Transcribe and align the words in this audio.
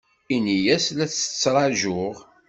Ini-as 0.35 0.85
la 0.97 1.05
tt-ttṛajuɣ. 1.09 2.15